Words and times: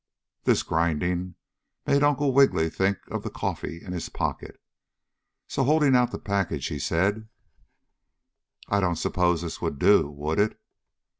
This 0.45 0.63
grinding 0.63 1.35
made 1.85 2.01
Uncle 2.01 2.33
Wiggily 2.33 2.71
think 2.71 2.97
of 3.11 3.21
the 3.21 3.29
coffee 3.29 3.83
in 3.85 3.93
his 3.93 4.09
pocket. 4.09 4.59
So, 5.47 5.63
holding 5.63 5.95
out 5.95 6.09
the 6.09 6.17
package, 6.17 6.65
he 6.65 6.79
said: 6.79 7.27
"I 8.67 8.79
don't 8.79 8.95
s'pose 8.95 9.43
this 9.43 9.61
would 9.61 9.77
do, 9.77 10.09
would 10.09 10.39
it?" 10.39 10.59